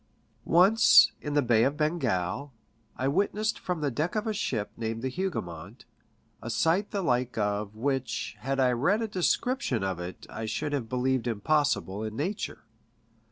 [0.45, 2.53] Once, in the Bay of Bengal,
[2.97, 5.85] I witnessed from the deck of a ship naimed the Hougoumont,
[6.41, 10.73] a sight the like of which, had I read a description of it, 1 should
[10.73, 12.63] have believed impossible in nature.